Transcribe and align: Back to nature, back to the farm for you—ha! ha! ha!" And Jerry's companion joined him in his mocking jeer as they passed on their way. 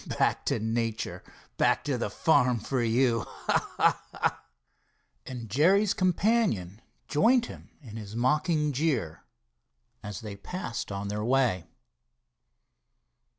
Back 0.17 0.45
to 0.45 0.57
nature, 0.57 1.23
back 1.57 1.83
to 1.83 1.95
the 1.95 2.09
farm 2.09 2.57
for 2.59 2.81
you—ha! 2.81 3.69
ha! 3.77 4.01
ha!" 4.11 4.43
And 5.27 5.47
Jerry's 5.47 5.93
companion 5.93 6.81
joined 7.07 7.45
him 7.45 7.69
in 7.83 7.97
his 7.97 8.15
mocking 8.15 8.71
jeer 8.73 9.23
as 10.01 10.21
they 10.21 10.35
passed 10.35 10.91
on 10.91 11.09
their 11.09 11.23
way. 11.23 11.67